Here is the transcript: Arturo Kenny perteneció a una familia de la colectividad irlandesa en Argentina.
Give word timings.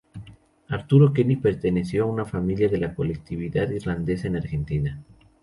Arturo 0.69 1.13
Kenny 1.13 1.35
perteneció 1.35 2.05
a 2.05 2.07
una 2.07 2.25
familia 2.25 2.67
de 2.67 2.79
la 2.79 2.95
colectividad 2.95 3.69
irlandesa 3.69 4.29
en 4.29 4.35
Argentina. 4.37 4.99